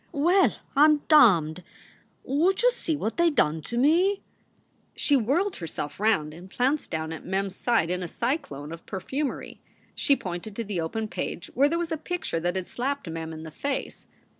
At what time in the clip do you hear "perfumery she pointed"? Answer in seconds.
8.87-10.55